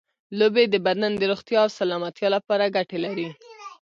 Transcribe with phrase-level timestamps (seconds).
[0.39, 3.27] لوبې د بدن د روغتیا او سلامتیا لپاره ګټې لري.